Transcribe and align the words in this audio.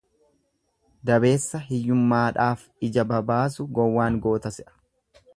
Dabeessa 1.09 1.59
hiyyummaadhaaf 1.65 2.63
ija 2.87 3.05
babaasu 3.11 3.67
gowwaan 3.81 4.17
goota 4.25 4.53
se'a. 4.57 4.75